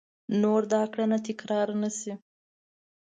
[0.41, 2.13] نور دا کړنه تکرار نه شي!